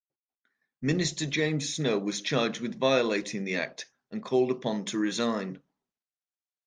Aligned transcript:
Minister 0.81 1.27
James 1.27 1.75
Snow 1.75 1.99
was 1.99 2.21
charged 2.21 2.59
with 2.59 2.79
violating 2.79 3.43
the 3.43 3.57
act, 3.57 3.85
and 4.09 4.23
called 4.25 4.49
upon 4.49 4.85
to 4.85 4.97
resign. 4.97 5.61